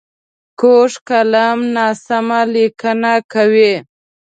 کوږ 0.59 0.91
قلم 1.07 1.59
ناسمه 1.75 2.41
لیکنه 2.53 3.13
کوي 3.33 3.73